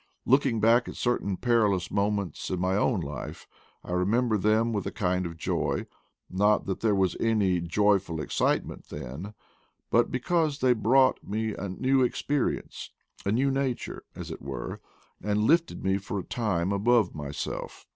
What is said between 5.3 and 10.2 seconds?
joy; not that there was any joyful ex citement then, but